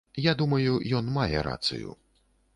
Я 0.27 0.31
думаю, 0.39 0.73
ён 1.01 1.13
мае 1.19 1.45
рацыю. 1.51 1.95